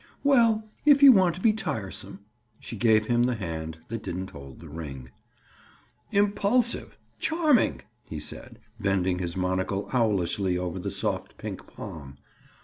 "Well, 0.23 0.67
if 0.83 1.03
you 1.03 1.11
want 1.11 1.35
to 1.35 1.41
be 1.41 1.53
tiresome." 1.53 2.21
She 2.59 2.75
gave 2.75 3.05
him 3.05 3.25
the 3.25 3.35
hand 3.35 3.77
that 3.89 4.01
didn't 4.01 4.31
hold 4.31 4.59
the 4.59 4.67
ring. 4.67 5.11
"Impulsive! 6.11 6.97
Charming!" 7.19 7.81
he 8.09 8.19
said, 8.19 8.57
bending 8.79 9.19
his 9.19 9.37
monocle 9.37 9.87
owlishly 9.93 10.57
over 10.57 10.79
the 10.79 10.89
soft 10.89 11.37
pink 11.37 11.67
palm. 11.67 12.17